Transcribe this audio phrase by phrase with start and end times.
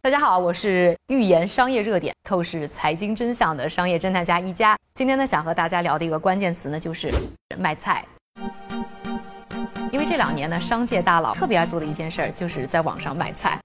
[0.00, 4.76] 大家好，我是预言商业热点、透视财经真相的商业侦探家一加。
[4.94, 7.12] 今天呢，想和大家聊的一个关键词呢，就是
[7.58, 8.04] 卖菜。
[9.90, 13.58] 因为这两年呢，商界大佬特别爱做的一件事儿，就是在网上卖菜。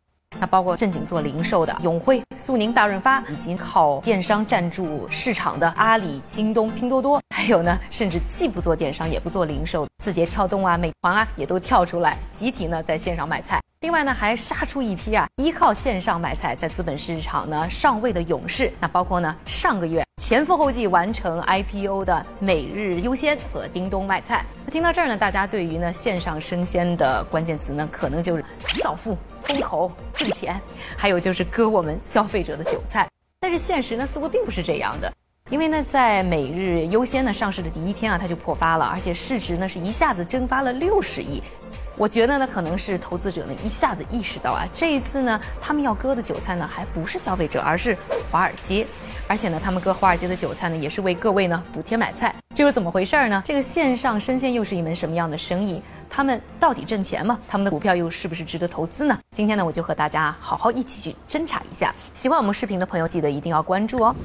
[0.44, 13.58] 那包括正经做零售的永辉、苏宁、大润发，以及靠电商占住市场的阿里、京东、拼多多，还有呢，甚至既不做电商也不做零售，字节跳动啊、美团啊，也都跳出来，集体呢在线上卖菜。
[13.80, 18.70] 另外呢，还杀出一批啊，依靠线上买菜在资本市场呢上位的勇士。
[18.82, 24.46] 那包括呢，上个月前赴后继完成 IPO 的每日优先和叮咚卖菜。
[24.66, 28.44] 那听到这儿呢，大家对于呢线上生鲜的关键词呢，可能就是
[28.82, 30.60] 造富、风口、挣钱，
[30.98, 33.08] 还有就是割我们消费者的韭菜。
[33.40, 35.12] 但是现实呢，似乎并不是这样的，
[35.50, 41.42] 因为呢，在每日优先呢上市的第一天啊，它就破发了，而且市值呢是一下子蒸发了六十亿。
[41.96, 47.96] 我觉得呢，可能是投资者呢一下子意识到啊，这一次呢，他们要割的韭菜呢，还不是消费者，而是
[48.32, 48.88] 华尔街。
[49.26, 52.34] 而且呢，他们割华尔街的韭菜呢，也是为各位呢补贴买菜。
[52.56, 53.42] 这又怎么回事儿呢？
[53.46, 55.82] 这个线上生鲜又是一门什么样的生意？
[56.16, 57.40] 他们到底挣钱吗？
[57.48, 59.18] 他们的股票又是不是值得投资呢？
[59.32, 61.92] 今天呢，我就和大家好好一起去侦查一下。
[62.14, 64.16] 喜欢我们视频的朋友，记得一定要关注哦。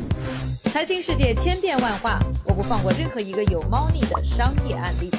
[0.64, 5.11] 财经世界千变万化，我不放过任何一个有猫腻的商业案例。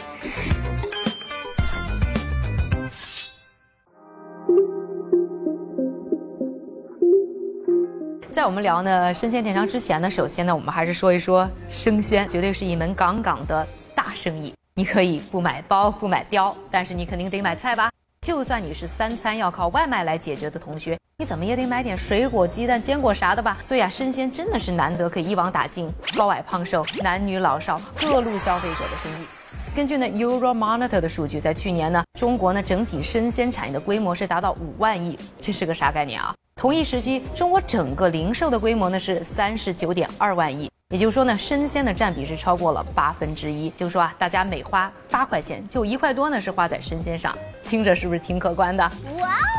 [8.30, 14.54] 在我们聊呢生鲜电商之前呢，首先呢，我们还是说一说生鲜，绝对是一门杠杠的大生意。
[14.80, 17.92] 你可以不买包不买貂，但是你肯定得买菜吧？
[18.22, 23.58] 就算你是三餐要靠外卖来解决的同学，你怎么也得买点水果、鸡蛋、坚果啥的吧？
[23.62, 29.26] 所以啊，生鲜真的是难得可以一网打尽高矮胖瘦、男女老少各路消费者的生意。
[29.76, 36.34] 根据呢 Euromonitor 的数据，在去年呢，中国呢整体生鲜产业的规模是达到五万亿，这是个啥概念啊？
[36.56, 43.70] 同一时期，中国整个零售的规模呢是三十九点二万亿，也就是说呢，生鲜的占比是超过了八分之一。
[43.70, 48.84] 就是说啊，大家每花八块钱，就一块多呢是花在生鲜上，听着是不是挺可观的？
[49.20, 49.59] 哇哦！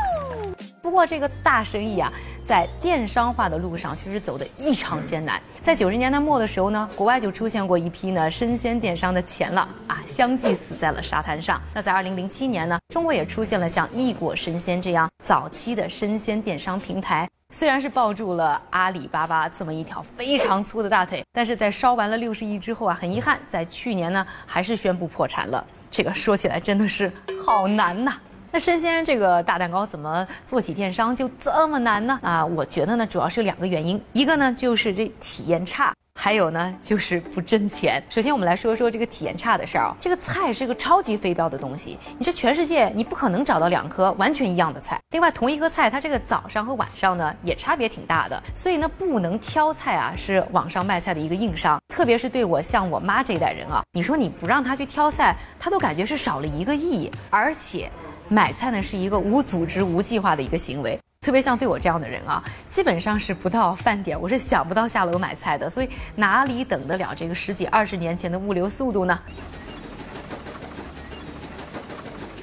[0.91, 2.11] 不过这个大生意啊，
[2.43, 5.41] 在电商化的路上确实走得异常艰难。
[5.61, 11.61] 在九十年代末的时候呢，国外就出现过一批呢生鲜电商的钱了啊，相继死在了沙滩上。
[11.73, 25.65] 那在二零零七年呢，中国也出现了像易果生鲜这样早期的生鲜电商平台，虽然是抱住了阿里巴巴这么一条非常粗的大腿，但是在烧完了六十亿之后啊，很遗憾，在去年呢还是宣布破产了。
[25.89, 27.09] 这个说起来真的是
[27.47, 28.13] 好难呐。
[28.53, 32.19] 那生鲜这个大蛋糕怎么做起电商就这么难呢？
[32.21, 38.03] 啊，我觉得呢，主要是有两个原因，一个呢就是这体验差，还有呢就是不挣钱。
[38.09, 44.99] 首先我们来说说这个体验差的事儿啊，这个菜是个超级非标的东西，你这全世界你不可能找到两颗完全一样的菜。
[45.11, 51.79] 另外，同一颗菜它这个早上和晚上呢也差别挺大的，所以呢不能挑菜啊，是网上卖菜的一个硬伤。
[51.87, 57.89] 特别是对我像我妈这一代人啊，你说你不让她去挑菜，她都感觉是少了一个亿，而且。
[58.31, 69.19] 买菜呢是一个无组织、无计划的一个行为，特别像对我这样的人啊，基本上是不到饭点我是想不到下楼买菜的，所以哪里等得了这个十几二十年前的物流速度呢？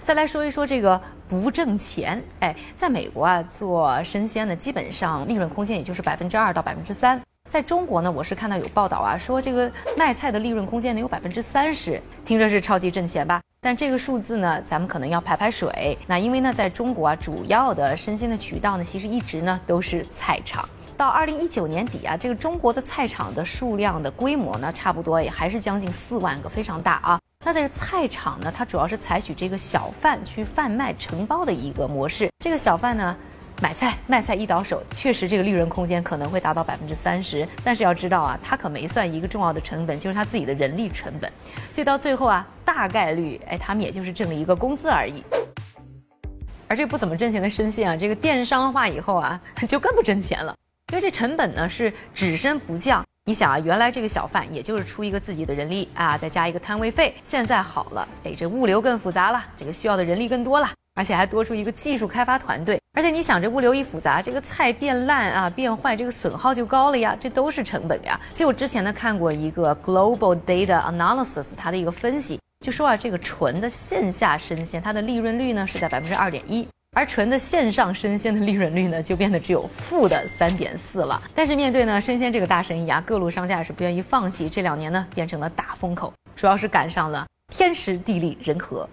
[0.04, 7.18] 再来说一说这个不挣钱，哎，在美国啊做生鲜呢，基本上利润空间也就是百分之二到百分之三。
[7.48, 13.40] 在中国呢，我是看到有报道啊，说这个卖菜的利润空间能有百分之三十，听着是超级挣钱吧？
[13.68, 15.98] 但这个数字呢，咱们可能要排排水。
[16.06, 20.66] 那因为呢，在中国啊，主要的生鲜的渠道呢，其实一直呢都是菜场。
[20.96, 27.20] 到二零一九年底啊，这个中国的菜场的数量的规模呢，差不多也还是将近四万个，非常大啊。
[27.44, 32.30] 那在这菜场呢，它主要是采取这个小贩去贩卖承包的一个模式。
[32.38, 33.14] 这个小贩呢。
[33.60, 41.30] 买菜卖菜一倒手，确实这个利润空间可能会达到百分之三十，但是要知道啊，他可没算一个重要的成本，就是他自己的人力成本，
[41.68, 45.24] 所以到最后啊，大概率哎，他们也就是挣了一个工资而已。
[46.68, 50.54] 而这不怎么挣钱的生鲜啊，这个电商化以后啊，就更不挣钱了，
[50.92, 53.04] 因为这成本呢是只升不降。
[53.24, 60.70] 你想啊，原来这个小贩也就是出一个自己的人力啊，再加一个摊位费，现在好了，哎，这物流更复杂了，这个需要的人力更多了。
[60.98, 68.20] 而且还多出一个技术开发团队，而且你想，这物流一复杂，这个菜变烂啊、变坏，这个损耗就高了呀，这都是成本呀。
[68.34, 76.66] 所以我之前呢看过一个 Global Data Analysis，它的一个分析，就说啊，这个纯的线下生鲜，它的利润率呢是在百分之二点一，
[76.96, 81.22] 而纯的线上生鲜的利润率呢就变得只有负的三点四了。
[81.32, 88.88] 但是面对呢生鲜这个大生意啊，各路商家也是不愿意放弃，这两年呢变成了大风口，主要是赶上了天时地利人和。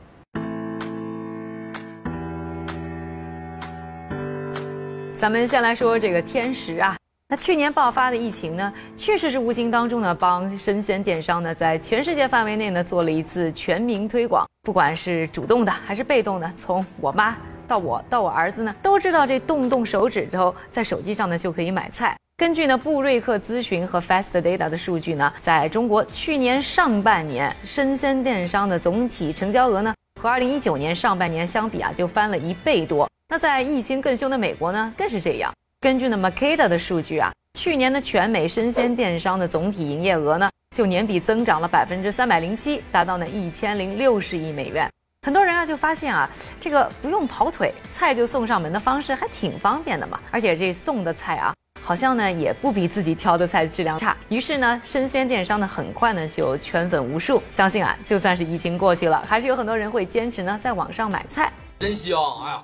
[5.17, 6.97] 咱们先来说这个天时啊。
[7.27, 14.45] 那去年爆发的疫情呢，确实是无形当中呢，帮生鲜电商呢，在全世界范围内呢，做了一次全民推广。
[14.61, 17.35] 不管是主动的还是被动的，从我妈
[17.67, 22.15] 到我到我儿子呢，都知道这动动手指头，在手机上呢就可以买菜。
[22.37, 33.09] 根据呢布瑞克咨询和 Fast Data 的数据呢，在中国去年上半年生鲜电商的总体成交额呢，和2019年上半年相比啊，就翻了一倍多。
[33.27, 35.51] 那在疫情更凶的美国呢，更是这样。
[35.81, 44.87] 根据呢 Makeda 的数据啊，去年的全美生鲜电商的总体营业额呢，就年比增长了百分之三百零七，达到呢一千零六十亿美元。
[45.23, 46.29] 很多人啊就发现啊，
[46.61, 50.19] 这个不用跑腿，菜就送上门的方式还挺方便的嘛。
[50.29, 51.51] 而且这送的菜啊，
[51.81, 54.15] 好像呢也不比自己挑的菜质量差。
[54.29, 57.41] 于是呢，生鲜电商呢很快呢就圈粉无数。
[57.49, 61.51] 相信啊，就算是疫情过去了，还是有很多人会坚持呢在网上买菜。
[61.79, 62.61] 真香，哎呀！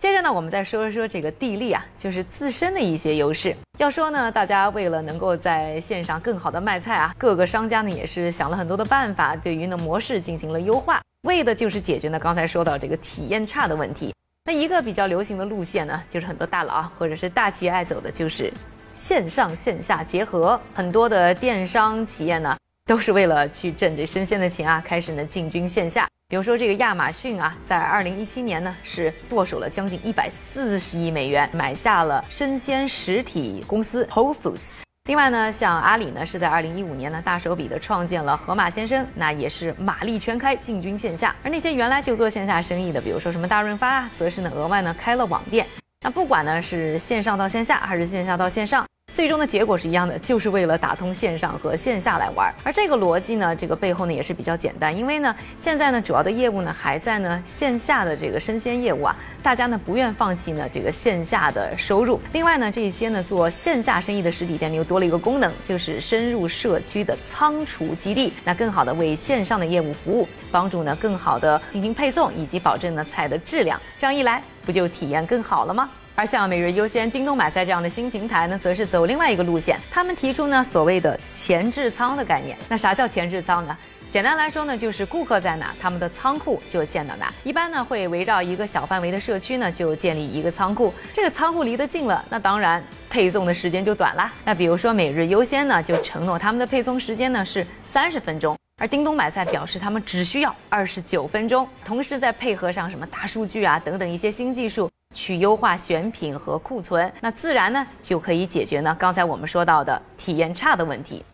[0.00, 3.54] 接着呢，我们再说一说这个地利啊，就是自身的一些优势。
[3.76, 14.14] 要说呢，大家为了能够在线上更好的卖菜啊，各个商家呢也是想了很多的办法，对于呢模式进行了优化，为的就是解决呢刚才说到这个体验差的问题。
[14.46, 18.50] 那一个比较流行的路线呢，就是很多大佬啊或者是大企业爱走的，就是
[18.94, 20.58] 线上线下结合。
[20.74, 22.56] 很多的电商企业呢，
[22.86, 26.08] 都是为了去挣这生鲜的钱啊，开始呢进军线下。
[26.30, 34.60] 比如说这个亚马逊啊，在二零一七年呢是剁手了将近一百四十亿美元，买下了生鲜实体公司 Whole Foods。
[35.08, 41.34] 另外呢，像阿里呢是在二零一五年呢大手笔的创建了盒马鲜生，那也是马力全开进军线下。
[41.42, 45.66] 而那些原来就做线下生意的，比如说什么大润发啊，则是呢额外呢开了网店。
[46.00, 48.86] 那不管呢是线上到线下，还是线下到线上。
[49.10, 52.52] 最终的结果是一样的，就是为了打通线上和线下来玩。
[52.62, 62.20] 而这个逻辑呢，这个背后呢也是比较简单，因为呢，现在呢主要的业务呢还在呢线下的这个生鲜业务啊，大家呢不愿放弃呢这个线下的收入。
[62.32, 73.78] 另外呢，这些呢做线下生意的实体店呢又多了一个功能，就是深入社区的仓储基地，那更好的为线上的业务服务，帮助呢更好的进行配送以及保证呢菜的质量。
[73.98, 75.90] 这样一来，不就体验更好了吗？
[76.20, 79.78] 而像每日优先、叮咚买菜这样的新平台呢，则是走另外一个路线。
[79.90, 82.58] 他们提出呢所谓的前置仓的概念。
[82.68, 83.74] 那啥叫前置仓呢？
[84.12, 87.32] 简单来说呢，就是顾客在哪，他们的仓库就建到哪。
[87.42, 90.92] 一般呢会围绕一个小范围的社区呢，就建立一个仓库。
[91.10, 94.30] 这个仓库离得近了，那当然配送的时间就短啦。
[94.44, 98.54] 那比如说每日优先呢，就承诺他们的配送时间呢是三十分钟。
[98.78, 111.24] 而叮咚买菜表示他们只需要二十九分钟，同时再配合上什么大数据啊等等一些新技术，去优化选品和库存，那自然呢就可以解决呢刚才我们说到的体验差的问题。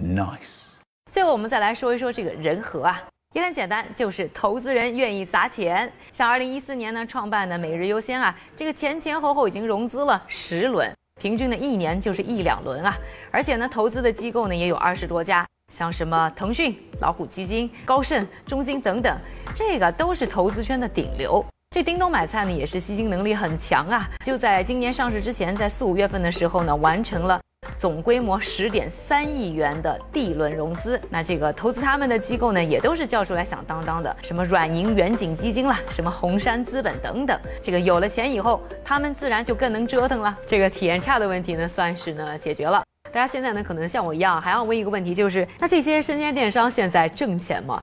[0.00, 0.66] Nice。
[1.10, 3.02] 最后我们再来说一说这个人和啊，
[3.34, 5.90] 也很简单，就是投资人愿意砸钱。
[6.12, 12.96] 像二零一四年呢创办的每日优先啊，这个前前后后已经融资了十轮，平均呢一年就是一两轮啊，
[13.30, 15.46] 而且呢投资的机构呢也有二十多家。
[15.72, 19.16] 像什么腾讯、老虎基金、高盛、中金等等，
[19.54, 21.44] 这个都是投资圈的顶流。
[21.72, 24.10] 这叮咚买菜呢，也是吸金能力很强啊！
[24.24, 27.40] 就在今年上市之前，在四五月份的时候呢，完成了
[27.78, 31.00] 总规模十点三亿元的 D 轮融资。
[31.08, 37.38] 那这个投资他们的机构呢，也都是叫出来响当当的，什么软银远景基金啦，什么红杉资本等等。
[37.62, 40.36] 这个有了钱以后，他们自然就更能折腾了。
[40.44, 42.82] 这个体验差的问题呢，算是呢解决了。
[43.12, 47.78] 大家现在呢，可能像我一样，还要问一个问题，就是那这些生鲜电商现在挣钱吗？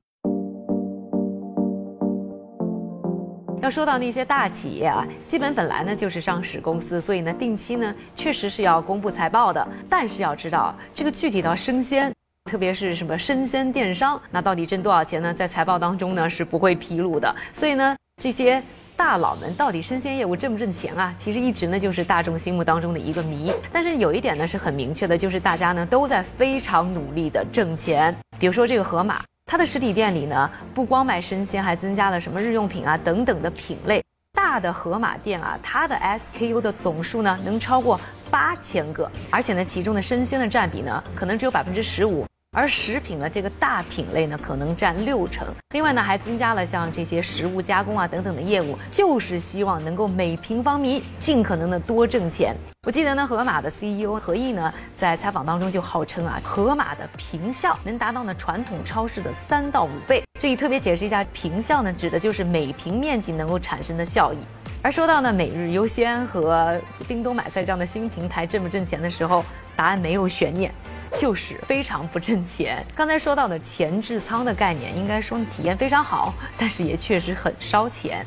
[3.62, 9.68] 要说到那些大企业啊，基本本来呢就是上市公司，所以呢定期呢确实是要公布财报的。
[9.90, 12.14] 但是要知道，这个具体到生鲜，
[12.50, 15.34] 特别是什么生鲜电商，那到底挣多少钱呢？
[15.34, 17.36] 在财报当中呢是不会披露的。
[17.54, 18.62] 所以呢，这些。
[18.98, 21.14] 大佬们到底生鲜业务挣不挣钱啊？
[21.20, 23.54] 其实一直呢就是大众心目当中的一个谜。
[23.72, 28.16] 但是有一点呢是很明确的，就是大家呢都在非常努力的挣钱。
[28.40, 34.04] 比如说这个盒马，它的实体店里呢不光卖生鲜，还增加了什么日用品啊等等的品类。
[34.34, 37.98] 大的盒马店啊，它的 SKU 的总数呢能超过
[38.30, 42.28] 八千个，而且呢其中的生鲜的占比呢可能只有百分之十五。
[42.52, 45.48] 而食品的这个大品类呢，可能占六成。
[45.72, 52.56] 另外呢，还增加了像这些食物加工啊等等的业务，就是希望能够每平方米尽可能的多挣钱。
[52.86, 60.24] 我记得呢，盒马的 CEO 何毅呢，在采访当中就号称啊，盒马的平效能达到呢传统超市的三到五倍。
[60.40, 64.38] 这里特别解释一下，平效呢，指的就是每平面积能够产生的效益。
[64.82, 69.44] 而说到呢，每日优先和叮咚买菜这样的新平台挣不挣钱的时候，
[69.76, 70.74] 答案没有悬念。
[71.18, 72.86] 就是非常不挣钱。
[72.96, 78.26] 刚才说到的前置仓的概念，应该说体验非常好，但是也确实很烧钱。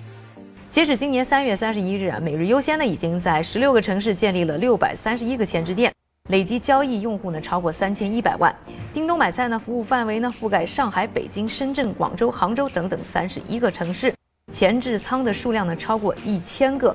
[0.70, 5.92] 截止今年三月三十一日啊，每日优先呢已经在十六个城市建立了六百三十一个前置店，
[6.28, 8.54] 累计交易用户呢超过三千一百万。
[8.92, 14.12] 叮咚买菜呢服务范围呢覆盖上海、北京、深圳、广州、杭州等等三十一个城市，
[14.52, 16.94] 前置仓的数量呢超过一千个。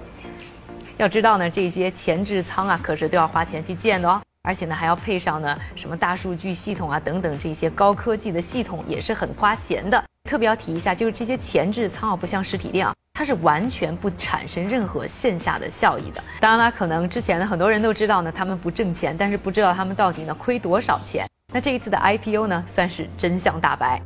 [0.98, 10.02] 要知道呢，这些前置仓啊，可是都要花钱去建的哦，而且呢，还要配上呢什么大数据系统啊等等这些高科技的系统，也是很花钱的。
[10.30, 16.24] 特别要提一下，就是这些前置仓啊，不像实体店啊，它是完全不产生任何线下的效益的。
[16.40, 21.28] 当然了，可能之前呢很多人都知道呢，他们不挣钱，但是不知道他们到底呢亏多少钱。
[21.54, 24.02] 那这一次的 IPO 呢，算是真相大白。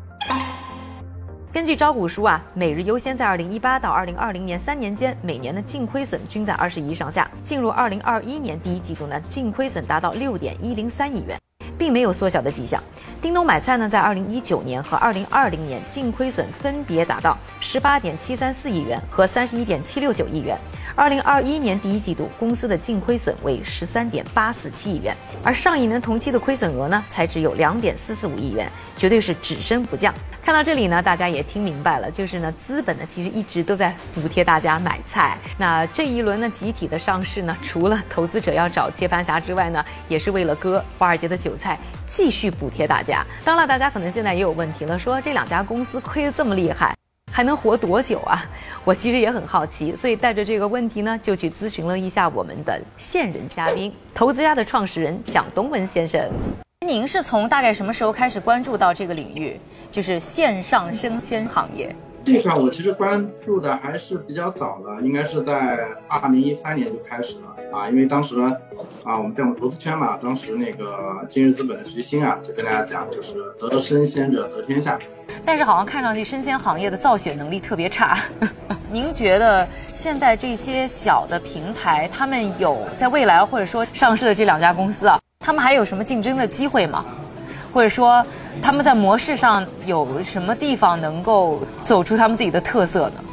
[1.51, 7.29] 根据招股书啊，每日优先在二零一八到二零二零年三年间，每年的净亏损均在二十亿上下。
[7.43, 11.35] 进入二零二一年第一季度呢，净亏损达到六点一零三亿元，
[11.75, 12.79] 并没有缩小的迹象。
[13.19, 20.55] 叮咚买菜呢，在二零一九年和二零二零年净亏损分别达到十八点七三四亿元和三十一点七六九亿元。
[20.95, 30.13] 二零二一年第一季度，公司的净亏损为十三点八四七亿元，而上一年同期的亏损额呢，才只有两点四四五亿元，绝对是只升不降。
[30.41, 35.37] 看到这里呢，大家也听明白了，就是呢，资本呢其实一直都在补贴大家买菜。
[35.57, 41.77] 那这一轮呢集体的上市呢，除了投资者要找接盘侠之外呢，也是为了割华尔街的韭菜，
[42.07, 43.23] 继续补贴大家。
[43.43, 46.95] 当然，大家可能现在也有问题了，说这两家公司亏得这么厉害，
[47.31, 48.43] 还能活多久啊？
[48.83, 56.27] 我其实也很好奇，所以带着这个问题呢，就去咨询了一下我们的现任嘉宾，投资家的创始人蒋东文先生。
[56.87, 59.59] 您是从大概什么时候开始关注到这个领域，
[59.91, 61.93] 就是线上生鲜行业？
[62.23, 68.39] 这块我其实关注的还是比较早的，应该是在二零一三年就开始了啊，因为当时
[69.03, 74.97] 啊我们在我们投资圈嘛，当时那个今日资本的徐新啊就跟大家讲，就是得生鲜者得天下。
[75.45, 78.17] 但是好像看上去生鲜行业的造血能力特别差。
[78.89, 85.19] 您觉得现在这些小的平台，他们有在未来或者说上市的这两家公司啊？
[85.41, 87.05] 他们还有什么竞争的机会吗？
[87.73, 88.23] 或者说
[88.61, 93.23] 他们在模式上有什么地方能够走出他们自己的特色呢？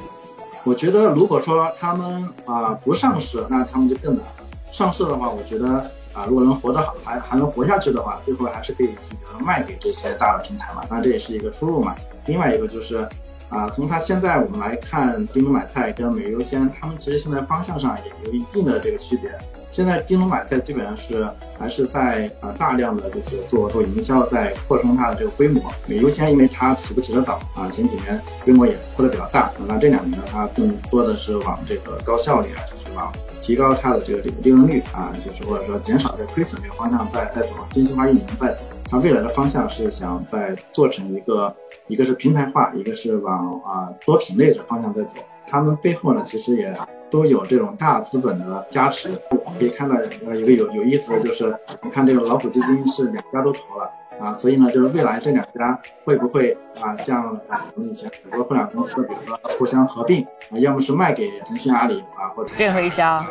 [0.62, 4.32] 我觉得，如果说他们啊不上市，那他们就更难了。
[4.70, 8.94] 上市的话，我觉得啊，如果能活得好，还还能活下去的话，最后还是可以
[9.40, 10.82] 卖给这些大的平台嘛。
[10.88, 11.94] 那这也是一个出路嘛。
[12.26, 13.06] 另外一个就是
[13.48, 19.30] 啊，从它现在我们来看，叮咚买菜跟美优先，他们其实现在方向上也有一定的这个区别。
[19.76, 21.28] 现在叮咚买菜基本上是
[21.58, 25.62] 还是在呃大量的就是做做营销，在扩充它的这个规模。
[25.86, 29.52] 美优先因为它起不起得早啊，前几年规模也扩得比较大。
[29.68, 38.60] 那这两年呢，它更多的是往这个高效率啊，就是往提高它的这个利利润率啊，就是或者说减少这个亏损这个方向在在走，精细化运营在走。
[38.90, 41.54] 它未来的方向是想在做成一个，
[41.86, 45.16] 一个是平台化，一个是往啊多品类的方向在走。
[45.48, 46.74] 他们背后呢，其实也。
[47.08, 49.08] 都有这种大资本的加持，
[49.56, 49.94] 可以看到
[50.26, 53.88] 呃一个有有意思的就是，你看这个老虎基金是两家都投了
[54.20, 57.38] 啊，所以呢就是未来这两家会不会啊像
[57.76, 63.24] 我们以前很多互联网公司，比如说互相合并啊，要么是卖给腾讯、阿里啊，或者任何一家，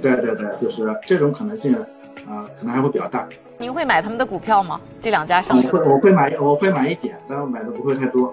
[0.00, 1.74] 对对对，就是这种可能性
[2.28, 3.28] 啊，可能还会比较大。
[3.58, 4.80] 您会买他们的股票吗？
[5.00, 5.66] 这两家上市？
[5.66, 8.32] 我会我会买我会买一点，但是买的不会太多。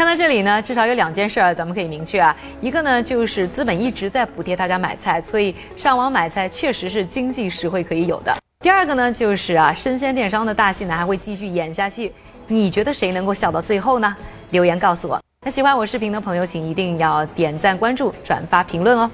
[0.00, 8.34] 看到这里呢，至少有两件事儿咱们可以明确啊，一个呢就是资本一直在补贴大家买菜，所以上网买菜确实是经济实惠可以有的。
[8.60, 12.10] 第二个呢就是啊，生鲜电商的大戏呢还会继续演下去，
[12.46, 14.16] 你觉得谁能够笑到最后呢？
[14.52, 15.20] 留言告诉我。
[15.44, 19.10] 那喜欢我视频的朋友，请一定要点赞、关注、转发、评论哦。